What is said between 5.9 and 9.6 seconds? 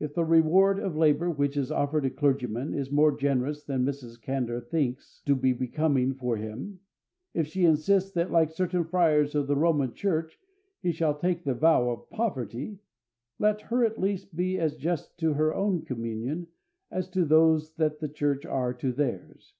for him if she insists that, like certain friars of the